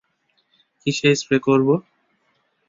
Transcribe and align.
কীসে 0.81 1.09
স্প্রে 1.15 1.37
করবো? 1.47 1.73